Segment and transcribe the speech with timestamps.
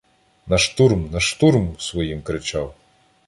[0.47, 2.75] "На штурм, на штурм!"— своїм кричав.